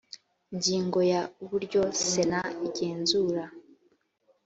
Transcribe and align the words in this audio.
ingingo 0.51 0.99
ya 1.11 1.21
uburyo 1.43 1.81
sena 2.09 2.41
igenzura 2.67 3.43